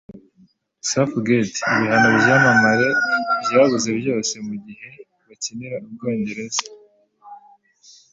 [0.89, 2.87] Southgate Ibihano Byamamare
[3.47, 4.87] Byabuze Byose Mugihe
[5.27, 6.63] Bakinira Ubwongereza